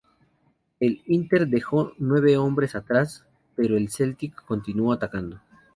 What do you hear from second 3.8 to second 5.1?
Celtic continuó